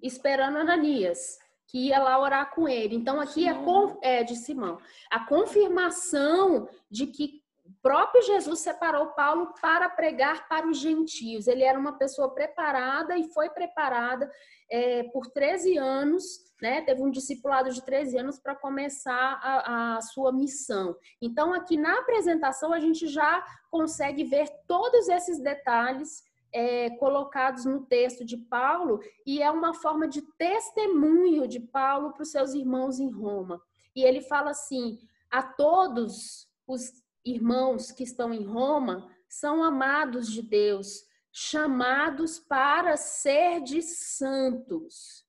[0.00, 1.38] Esperando Ananias,
[1.74, 2.94] que ia lá orar com ele.
[2.94, 3.56] Então, aqui é,
[4.00, 4.78] é de Simão.
[5.10, 11.48] A confirmação de que o próprio Jesus separou Paulo para pregar para os gentios.
[11.48, 14.30] Ele era uma pessoa preparada e foi preparada
[14.70, 20.00] é, por 13 anos né, teve um discipulado de 13 anos para começar a, a,
[20.00, 20.96] sua missão.
[21.20, 26.22] Então, aqui na apresentação, a gente já consegue ver todos esses detalhes
[26.54, 32.22] é, colocados no texto de Paulo, e é uma forma de testemunho de Paulo para
[32.22, 33.60] os seus irmãos em Roma.
[33.94, 34.98] E ele fala assim:
[35.30, 43.60] a todos os irmãos que estão em Roma são amados de Deus chamados para ser
[43.60, 45.26] de santos.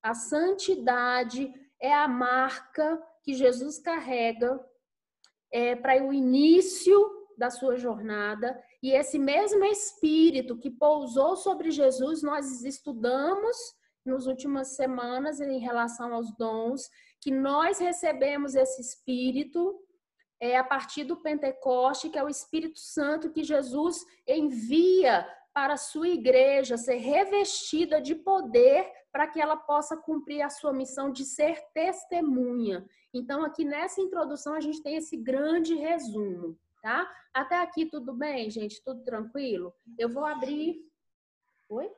[0.00, 4.64] A santidade é a marca que Jesus carrega
[5.50, 6.96] é, para o início
[7.36, 8.62] da sua jornada.
[8.82, 13.56] E esse mesmo Espírito que pousou sobre Jesus, nós estudamos
[14.04, 16.88] nas últimas semanas em relação aos dons,
[17.20, 19.78] que nós recebemos esse Espírito
[20.40, 25.78] é, a partir do Pentecoste, que é o Espírito Santo que Jesus envia para a
[25.78, 31.24] sua igreja ser revestida de poder para que ela possa cumprir a sua missão de
[31.24, 32.86] ser testemunha.
[33.12, 37.10] Então, aqui nessa introdução, a gente tem esse grande resumo, tá?
[37.32, 38.82] Até aqui tudo bem, gente?
[38.82, 39.74] Tudo tranquilo?
[39.98, 40.86] Eu vou abrir.
[41.68, 41.90] Oi?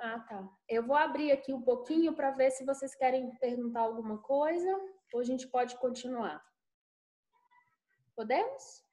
[0.00, 0.48] Ah, tá.
[0.68, 4.68] Eu vou abrir aqui um pouquinho para ver se vocês querem perguntar alguma coisa
[5.12, 6.44] ou a gente pode continuar.
[8.16, 8.84] Podemos?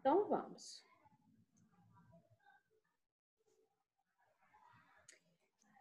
[0.00, 0.84] Então vamos.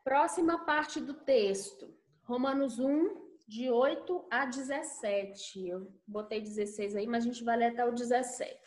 [0.04, 5.68] Próxima parte do texto, Romanos 1, de 8 a 17.
[5.68, 8.60] Eu botei 16 aí, mas a gente vai ler até o 17.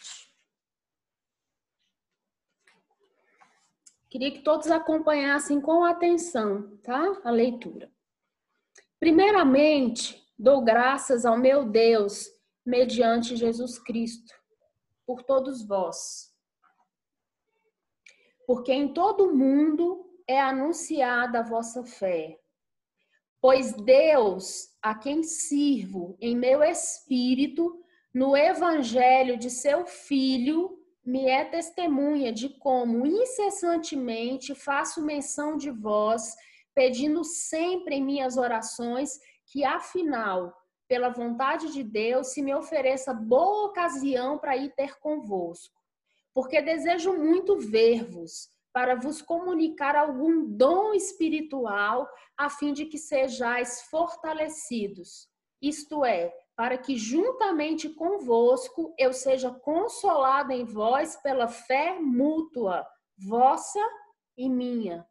[4.08, 7.20] Queria que todos acompanhassem com atenção, tá?
[7.24, 7.92] A leitura.
[8.98, 12.30] Primeiramente, dou graças ao meu Deus,
[12.64, 14.34] mediante Jesus Cristo,
[15.04, 16.34] por todos vós.
[18.46, 22.40] Porque em todo o mundo é anunciada a vossa fé.
[23.40, 27.80] Pois Deus, a quem sirvo em meu espírito,
[28.12, 36.34] no evangelho de seu Filho, me é testemunha de como incessantemente faço menção de vós,
[36.74, 40.52] pedindo sempre em minhas orações que, afinal,
[40.88, 45.74] pela vontade de Deus, se me ofereça boa ocasião para ir ter convosco.
[46.34, 53.80] Porque desejo muito ver-vos, para vos comunicar algum dom espiritual, a fim de que sejais
[53.90, 55.30] fortalecidos.
[55.62, 62.86] Isto é, para que juntamente convosco eu seja consolado em vós pela fé mútua,
[63.16, 63.80] vossa
[64.36, 65.06] e minha.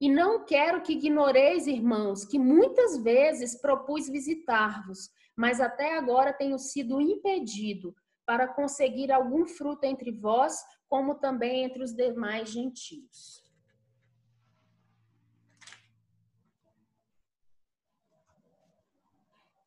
[0.00, 6.58] E não quero que ignoreis, irmãos, que muitas vezes propus visitar-vos, mas até agora tenho
[6.58, 7.94] sido impedido
[8.24, 13.42] para conseguir algum fruto entre vós, como também entre os demais gentios.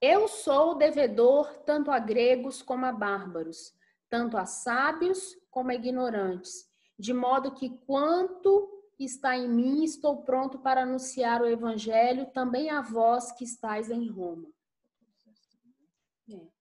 [0.01, 3.73] Eu sou devedor tanto a gregos como a bárbaros,
[4.09, 10.59] tanto a sábios como a ignorantes, de modo que quanto está em mim, estou pronto
[10.59, 14.47] para anunciar o evangelho também a vós que estáis em Roma.
[16.29, 16.54] É.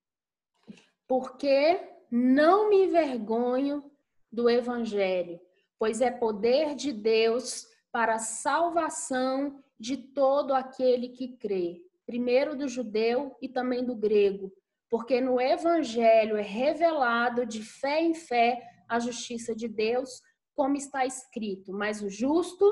[1.06, 3.90] Porque não me envergonho
[4.30, 5.40] do evangelho,
[5.78, 12.68] pois é poder de Deus para a salvação de todo aquele que crê primeiro do
[12.68, 14.52] judeu e também do grego,
[14.88, 20.20] porque no evangelho é revelado de fé em fé a justiça de Deus,
[20.54, 22.64] como está escrito, mas o justo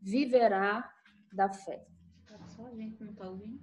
[0.00, 0.90] viverá
[1.32, 1.86] da fé.
[2.48, 3.60] Só a gente não está ouvindo.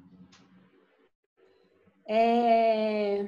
[2.07, 3.27] É...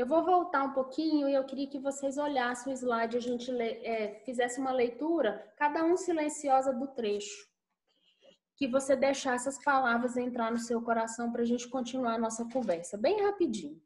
[0.00, 3.50] Eu vou voltar um pouquinho e eu queria que vocês olhassem o slide, a gente
[3.60, 7.46] é, fizesse uma leitura, cada um silenciosa do trecho
[8.56, 12.46] que você deixar essas palavras entrar no seu coração para a gente continuar a nossa
[12.50, 13.78] conversa, bem rapidinho.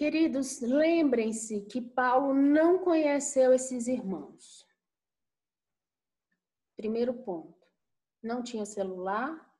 [0.00, 4.66] Queridos, lembrem-se que Paulo não conheceu esses irmãos.
[6.74, 7.68] Primeiro ponto.
[8.22, 9.54] Não tinha celular,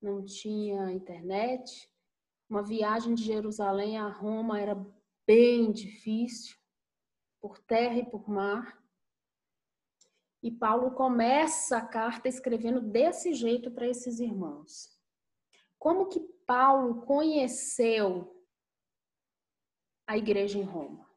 [0.00, 1.90] não tinha internet.
[2.48, 4.76] Uma viagem de Jerusalém a Roma era
[5.26, 6.56] bem difícil,
[7.40, 8.80] por terra e por mar.
[10.44, 14.96] E Paulo começa a carta escrevendo desse jeito para esses irmãos.
[15.76, 18.41] Como que Paulo conheceu
[20.06, 21.08] a igreja em Roma.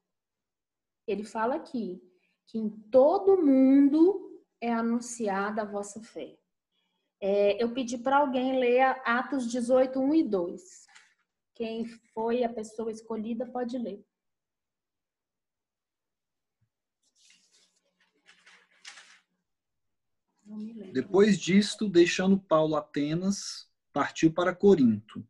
[1.07, 2.01] Ele fala aqui
[2.47, 6.37] que em todo mundo é anunciada a vossa fé.
[7.19, 10.85] É, eu pedi para alguém ler Atos 18, 1 e 2.
[11.53, 14.05] Quem foi a pessoa escolhida pode ler.
[20.93, 25.27] Depois disto, deixando Paulo Atenas, partiu para Corinto.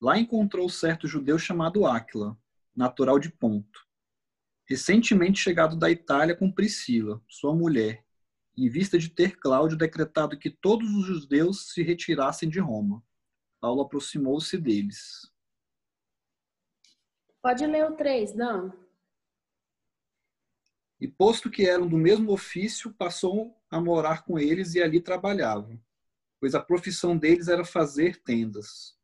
[0.00, 2.38] Lá encontrou certo judeu chamado Áquila,
[2.80, 3.86] natural de Ponto,
[4.66, 8.02] recentemente chegado da Itália com Priscila, sua mulher,
[8.56, 13.04] em vista de ter Cláudio decretado que todos os judeus se retirassem de Roma.
[13.60, 15.30] Paulo aproximou-se deles.
[17.42, 18.72] Pode ler o 3, não.
[20.98, 25.78] E posto que eram do mesmo ofício, passou a morar com eles e ali trabalhava,
[26.38, 28.98] pois a profissão deles era fazer tendas.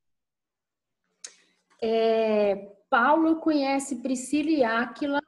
[1.83, 5.20] É, Paulo conhece Priscila e Áquila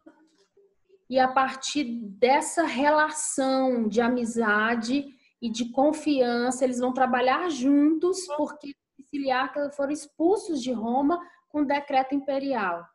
[1.11, 5.07] e a partir dessa relação de amizade
[5.41, 11.19] e de confiança, eles vão trabalhar juntos, porque Priscila e Áquila foram expulsos de Roma
[11.49, 12.87] com decreto imperial.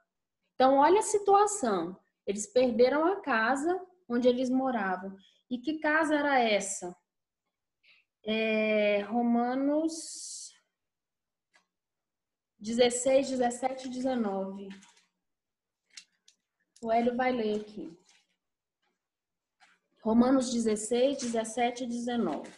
[0.53, 1.97] Então, olha a situação.
[2.27, 5.15] Eles perderam a casa onde eles moravam.
[5.49, 6.95] E que casa era essa?
[8.25, 10.42] É, Romanos
[12.63, 14.69] 16, 17 e 19.
[16.81, 17.91] O Hélio vai ler aqui.
[20.01, 22.49] Romanos 16, 17 e 19.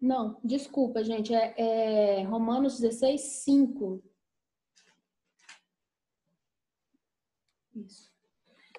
[0.00, 1.34] Não, desculpa, gente.
[1.34, 4.02] É, é Romanos 16, 5.
[7.74, 8.10] Isso.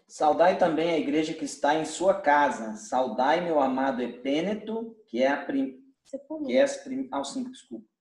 [0.08, 2.78] Saudai também a igreja que está em sua casa.
[2.78, 5.84] Saudai meu amado Epêneto, que é a prim...
[6.46, 7.08] que é as prim...
[7.12, 7.97] ah, o 5, desculpa.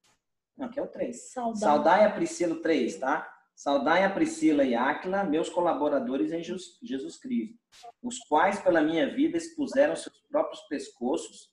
[0.57, 1.33] Não, que é o 3.
[1.33, 1.61] Saudai.
[1.61, 3.33] Saudai a Priscila 3, tá?
[3.55, 7.59] Saudai a Priscila e Áquila, meus colaboradores em Jesus Cristo,
[8.03, 11.51] os quais pela minha vida expuseram seus próprios pescoços,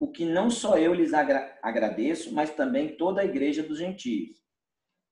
[0.00, 4.44] o que não só eu lhes agra agradeço, mas também toda a igreja dos gentios.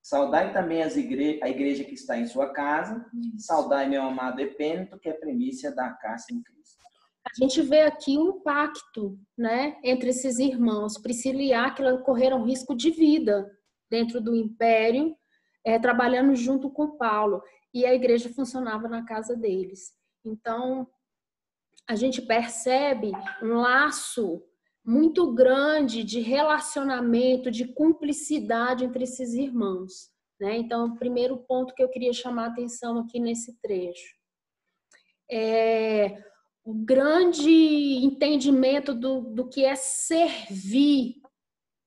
[0.03, 3.07] Saudai também igre a igreja que está em sua casa.
[3.39, 6.82] Saudai meu amado Epêneto, que é primícia da caça em Cristo.
[7.25, 10.99] A gente vê aqui um pacto né, entre esses irmãos.
[10.99, 13.51] Priscila e Áquila correram risco de vida
[13.89, 15.17] dentro do império,
[15.65, 17.43] é, trabalhando junto com Paulo.
[17.73, 19.93] E a igreja funcionava na casa deles.
[20.25, 20.87] Então,
[21.89, 23.13] a gente percebe
[23.43, 24.43] um laço
[24.85, 30.11] muito grande de relacionamento, de cumplicidade entre esses irmãos.
[30.41, 30.57] Né?
[30.57, 34.17] Então, o primeiro ponto que eu queria chamar a atenção aqui nesse trecho
[35.31, 36.32] é
[36.65, 37.51] o grande
[38.05, 41.21] entendimento do, do que é servir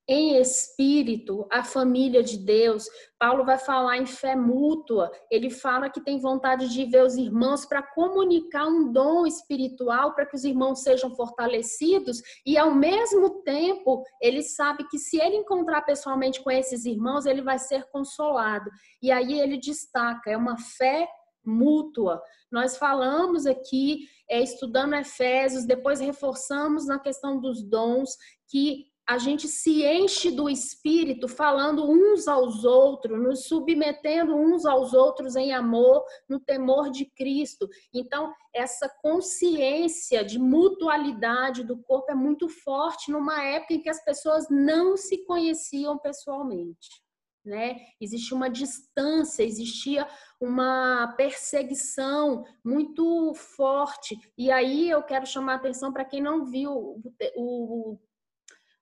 [0.07, 2.85] em espírito a família de Deus.
[3.17, 5.11] Paulo vai falar em fé mútua.
[5.31, 10.25] Ele fala que tem vontade de ver os irmãos para comunicar um dom espiritual para
[10.25, 15.81] que os irmãos sejam fortalecidos e ao mesmo tempo ele sabe que se ele encontrar
[15.81, 18.69] pessoalmente com esses irmãos, ele vai ser consolado.
[19.01, 21.07] E aí ele destaca, é uma fé
[21.43, 22.21] mútua.
[22.51, 28.09] Nós falamos aqui, é, estudando Efésios, depois reforçamos na questão dos dons,
[28.47, 34.93] que a gente se enche do espírito falando uns aos outros, nos submetendo uns aos
[34.93, 37.69] outros em amor, no temor de Cristo.
[37.93, 44.03] Então, essa consciência de mutualidade do corpo é muito forte numa época em que as
[44.03, 47.04] pessoas não se conheciam pessoalmente.
[47.45, 47.79] Né?
[48.01, 50.07] Existia uma distância, existia
[50.41, 54.19] uma perseguição muito forte.
[54.35, 57.01] E aí eu quero chamar a atenção para quem não viu o,
[57.35, 57.99] o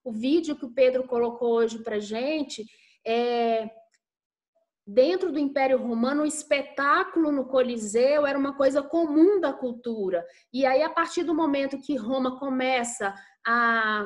[0.03, 2.65] o vídeo que o Pedro colocou hoje para gente,
[3.05, 3.69] é,
[4.85, 10.25] dentro do Império Romano, o espetáculo no Coliseu era uma coisa comum da cultura.
[10.51, 13.13] E aí, a partir do momento que Roma começa
[13.45, 14.05] a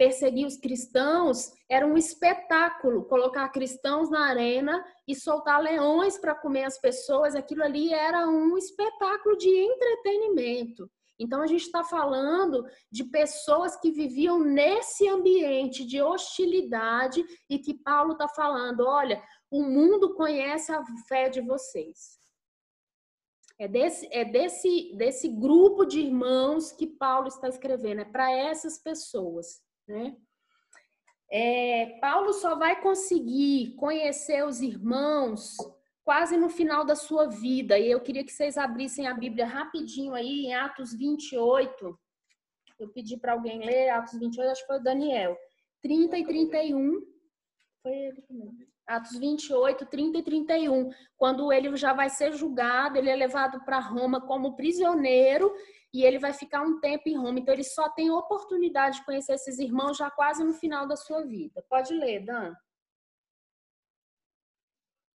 [0.00, 6.64] perseguir os cristãos, era um espetáculo colocar cristãos na arena e soltar leões para comer
[6.64, 7.34] as pessoas.
[7.34, 10.90] Aquilo ali era um espetáculo de entretenimento.
[11.18, 17.74] Então, a gente está falando de pessoas que viviam nesse ambiente de hostilidade e que
[17.74, 22.18] Paulo está falando: olha, o mundo conhece a fé de vocês.
[23.58, 28.78] É desse, é desse, desse grupo de irmãos que Paulo está escrevendo, é para essas
[28.78, 29.60] pessoas.
[29.90, 30.16] Né?
[31.32, 35.56] É, Paulo só vai conseguir conhecer os irmãos
[36.04, 37.78] quase no final da sua vida.
[37.78, 41.98] E eu queria que vocês abrissem a Bíblia rapidinho aí em Atos 28.
[42.78, 45.36] Eu pedi para alguém ler Atos 28, acho que foi o Daniel.
[45.82, 47.00] 30 e 31.
[47.82, 48.70] foi ele também.
[48.86, 50.90] Atos 28, 30 e 31.
[51.16, 55.54] Quando ele já vai ser julgado, ele é levado para Roma como prisioneiro
[55.92, 57.38] e ele vai ficar um tempo em Roma.
[57.38, 61.22] Então, ele só tem oportunidade de conhecer esses irmãos já quase no final da sua
[61.22, 61.64] vida.
[61.68, 62.54] Pode ler, Dan.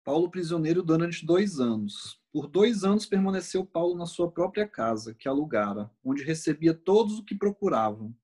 [0.03, 2.21] Paulo prisioneiro durante dois anos.
[2.32, 7.23] Por dois anos permaneceu Paulo na sua própria casa, que alugara, onde recebia todos o
[7.23, 8.15] que procuravam,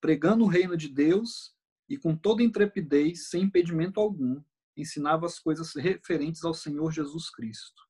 [0.00, 1.54] pregando o reino de Deus
[1.88, 4.42] e com toda intrepidez, sem impedimento algum,
[4.76, 7.83] ensinava as coisas referentes ao Senhor Jesus Cristo.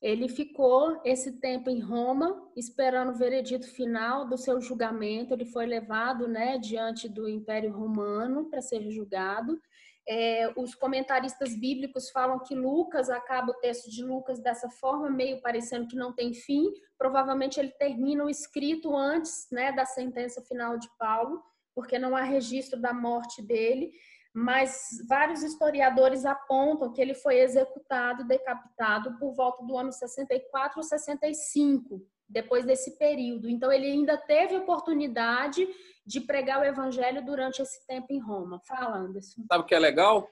[0.00, 5.34] Ele ficou esse tempo em Roma, esperando o veredito final do seu julgamento.
[5.34, 9.60] Ele foi levado né, diante do Império Romano para ser julgado.
[10.08, 15.42] É, os comentaristas bíblicos falam que Lucas acaba o texto de Lucas dessa forma, meio
[15.42, 16.72] parecendo que não tem fim.
[16.96, 21.42] Provavelmente ele termina o escrito antes né, da sentença final de Paulo,
[21.74, 23.90] porque não há registro da morte dele
[24.38, 30.82] mas vários historiadores apontam que ele foi executado, decapitado por volta do ano 64 ou
[30.82, 33.48] 65, depois desse período.
[33.48, 35.66] Então ele ainda teve oportunidade
[36.06, 38.60] de pregar o evangelho durante esse tempo em Roma.
[38.64, 39.42] Fala, Anderson.
[39.50, 40.30] Sabe o que é legal?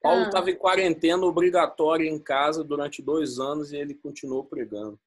[0.00, 0.50] Paulo estava ah.
[0.50, 4.98] em quarentena obrigatória em casa durante dois anos e ele continuou pregando.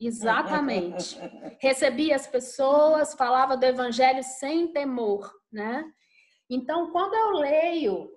[0.00, 1.18] Exatamente.
[1.60, 5.84] Recebia as pessoas, falava do evangelho sem temor, né?
[6.52, 8.12] Então, quando eu leio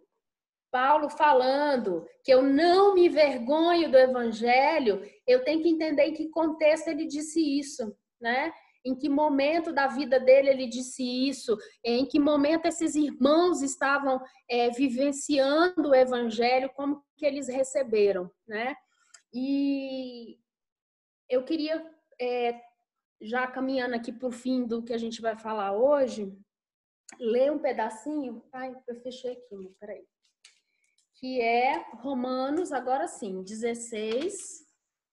[0.70, 6.28] Paulo falando que eu não me vergonho do evangelho, eu tenho que entender em que
[6.28, 8.52] contexto ele disse isso, né?
[8.84, 11.58] Em que momento da vida dele ele disse isso?
[11.82, 16.70] Em que momento esses irmãos estavam é, vivenciando o evangelho?
[16.76, 18.76] Como que eles receberam, né?
[19.34, 20.38] E
[21.30, 22.60] eu queria, é,
[23.22, 26.38] já caminhando aqui para o fim do que a gente vai falar hoje,
[27.20, 28.44] ler um pedacinho.
[28.52, 30.06] Ai, eu fechei aqui, peraí.
[31.16, 34.66] Que é Romanos, agora sim, 16.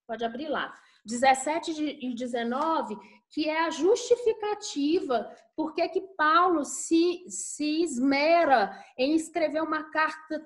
[0.05, 0.77] Pode abrir lá.
[1.05, 1.71] 17
[2.01, 2.97] e 19,
[3.29, 10.43] que é a justificativa por que Paulo se, se esmera em escrever uma carta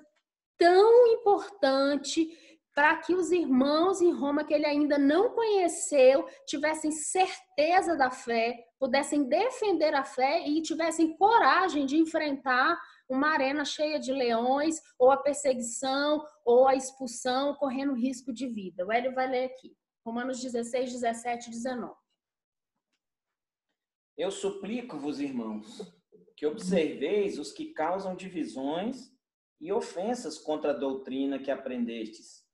[0.56, 2.28] tão importante
[2.74, 8.67] para que os irmãos em Roma que ele ainda não conheceu tivessem certeza da fé,
[8.78, 15.10] pudessem defender a fé e tivessem coragem de enfrentar uma arena cheia de leões, ou
[15.10, 18.84] a perseguição, ou a expulsão, correndo risco de vida.
[18.84, 19.74] O Hélio vai ler aqui.
[20.04, 21.94] Romanos 16, 17 e 19.
[24.16, 25.80] Eu suplico-vos, irmãos,
[26.36, 29.10] que observeis os que causam divisões
[29.60, 32.44] e ofensas contra a doutrina que aprendestes.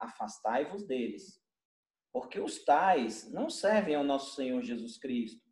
[0.00, 1.41] Afastai-vos deles
[2.12, 5.42] porque os tais não servem ao nosso Senhor Jesus Cristo,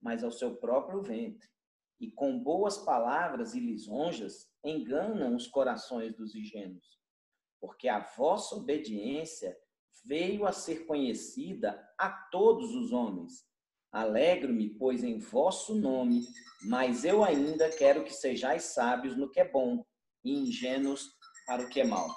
[0.00, 1.48] mas ao seu próprio ventre,
[2.00, 6.98] e com boas palavras e lisonjas enganam os corações dos ingênuos.
[7.60, 9.56] Porque a vossa obediência
[10.04, 13.46] veio a ser conhecida a todos os homens.
[13.90, 16.26] Alegro-me, pois, em vosso nome,
[16.62, 19.84] mas eu ainda quero que sejais sábios no que é bom
[20.24, 21.08] e ingênuos
[21.46, 22.08] para o que é mal.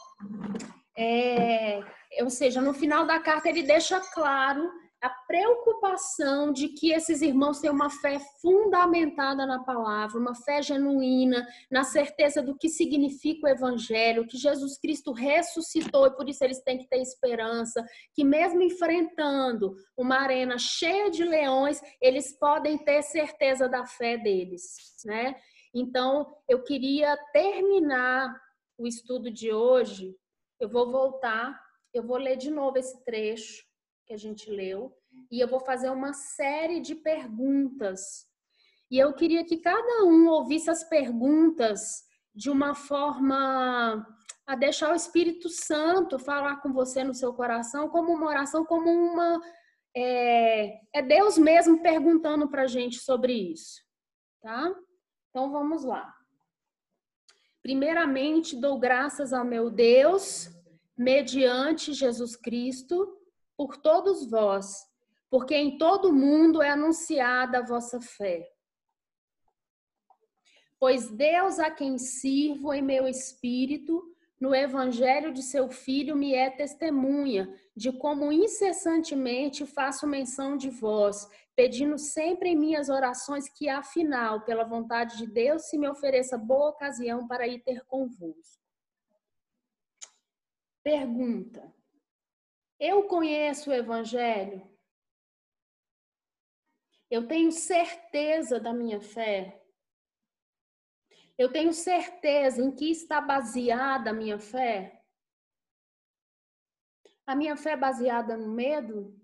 [0.97, 1.79] É,
[2.19, 4.69] ou seja, no final da carta ele deixa claro
[5.01, 11.47] a preocupação de que esses irmãos têm uma fé fundamentada na palavra, uma fé genuína,
[11.71, 16.61] na certeza do que significa o evangelho, que Jesus Cristo ressuscitou e por isso eles
[16.61, 17.83] têm que ter esperança,
[18.13, 24.75] que mesmo enfrentando uma arena cheia de leões, eles podem ter certeza da fé deles,
[25.03, 25.35] né?
[25.73, 28.39] Então, eu queria terminar
[28.77, 30.15] o estudo de hoje
[30.61, 31.59] eu vou voltar,
[31.93, 33.63] eu vou ler de novo esse trecho
[34.05, 34.95] que a gente leu
[35.29, 38.25] e eu vou fazer uma série de perguntas.
[38.89, 44.05] E eu queria que cada um ouvisse as perguntas de uma forma
[44.45, 48.89] a deixar o Espírito Santo falar com você no seu coração, como uma oração, como
[48.89, 49.41] uma.
[49.95, 53.81] É, é Deus mesmo perguntando para a gente sobre isso,
[54.41, 54.73] tá?
[55.29, 56.13] Então vamos lá.
[57.61, 60.49] Primeiramente, dou graças ao meu Deus,
[60.97, 63.17] mediante Jesus Cristo,
[63.57, 64.85] por todos vós,
[65.29, 68.51] porque em todo mundo é anunciada a vossa fé.
[70.79, 74.03] Pois Deus a quem sirvo em meu espírito,
[74.39, 81.27] no evangelho de seu filho, me é testemunha de como incessantemente faço menção de vós,
[81.55, 86.69] pedindo sempre em minhas orações que, afinal, pela vontade de Deus, se me ofereça boa
[86.69, 88.60] ocasião para ir ter convosco.
[90.83, 91.73] Pergunta:
[92.79, 94.69] Eu conheço o Evangelho?
[97.09, 99.61] Eu tenho certeza da minha fé?
[101.37, 105.03] Eu tenho certeza em que está baseada a minha fé?
[107.25, 109.19] A minha fé é baseada no medo?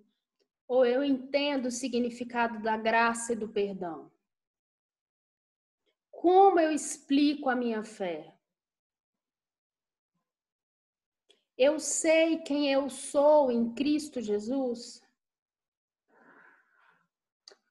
[0.68, 4.12] Ou eu entendo o significado da graça e do perdão?
[6.12, 8.37] Como eu explico a minha fé?
[11.58, 15.02] Eu sei quem eu sou em Cristo Jesus?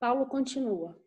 [0.01, 1.01] Paulo continua.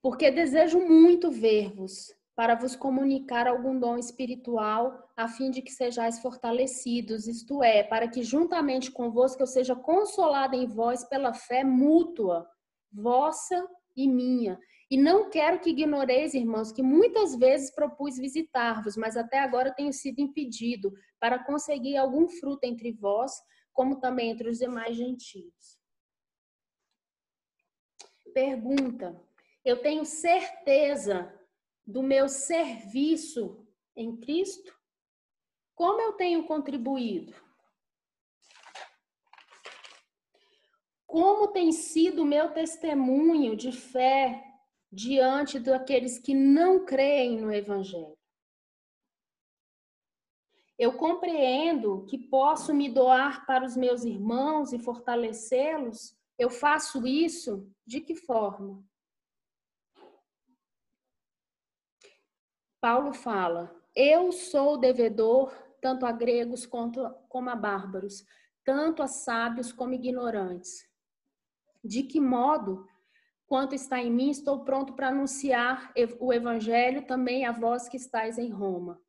[0.00, 6.20] Porque desejo muito ver-vos, para vos comunicar algum dom espiritual, a fim de que sejais
[6.20, 12.48] fortalecidos, isto é, para que juntamente convosco eu seja consolada em vós pela fé mútua,
[12.90, 14.58] vossa e minha.
[14.94, 19.92] E não quero que ignoreis, irmãos, que muitas vezes propus visitar-vos, mas até agora tenho
[19.92, 23.32] sido impedido, para conseguir algum fruto entre vós,
[23.72, 25.80] como também entre os demais gentios.
[28.32, 29.20] Pergunta:
[29.64, 31.28] Eu tenho certeza
[31.84, 33.66] do meu serviço
[33.96, 34.72] em Cristo?
[35.74, 37.34] Como eu tenho contribuído?
[41.04, 44.53] Como tem sido o meu testemunho de fé
[44.94, 48.16] diante daqueles que não creem no Evangelho?
[50.78, 56.16] Eu compreendo que posso me doar para os meus irmãos e fortalecê-los.
[56.36, 58.84] Eu faço isso de que forma?
[62.80, 68.26] Paulo fala: Eu sou devedor tanto a gregos quanto como a bárbaros,
[68.64, 70.88] tanto a sábios como ignorantes.
[71.84, 72.88] De que modo,
[73.54, 78.36] quanto está em mim, estou pronto para anunciar o evangelho também a vós que estáis
[78.36, 79.00] em Roma.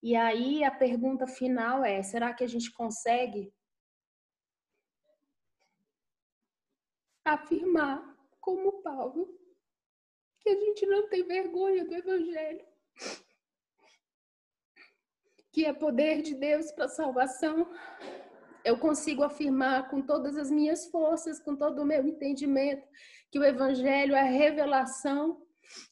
[0.00, 3.52] E aí a pergunta final é: será que a gente consegue
[7.24, 9.36] afirmar, como Paulo,
[10.38, 12.64] que a gente não tem vergonha do evangelho?
[15.50, 17.68] que é poder de Deus para salvação,
[18.64, 22.86] eu consigo afirmar com todas as minhas forças, com todo o meu entendimento,
[23.30, 25.42] que o Evangelho é revelação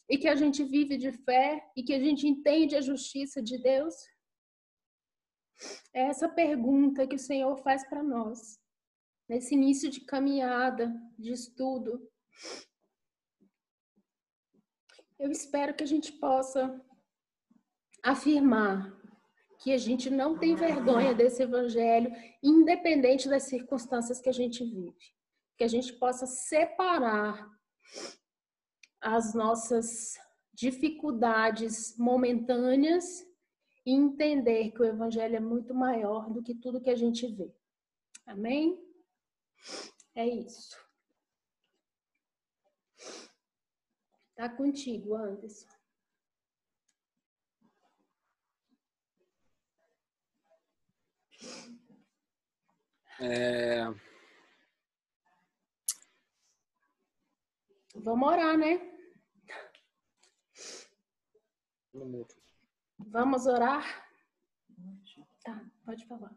[0.09, 3.59] e que a gente vive de fé e que a gente entende a justiça de
[3.59, 3.95] Deus?
[5.93, 8.61] É essa pergunta que o Senhor faz para nós,
[9.29, 12.09] nesse início de caminhada, de estudo.
[15.19, 16.81] Eu espero que a gente possa
[18.05, 18.98] afirmar
[19.59, 22.11] que a gente não tem vergonha desse evangelho,
[22.43, 25.15] independente das circunstâncias que a gente vive.
[25.57, 27.51] Que a gente possa separar
[29.01, 30.17] as nossas
[30.55, 33.27] dificuldades momentâneas
[33.85, 37.53] e entender que o evangelho é muito maior do que tudo que a gente vê.
[38.27, 38.79] Amém?
[40.15, 40.77] É isso.
[44.37, 45.78] Tá contigo, Anderson.
[53.21, 53.83] É...
[57.97, 58.81] Vamos orar, né?
[62.99, 63.85] Vamos orar?
[65.43, 66.33] Tá, pode falar.